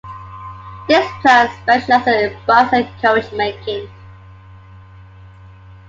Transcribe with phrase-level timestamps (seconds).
[0.87, 3.87] This plant specialises in bus and coach making.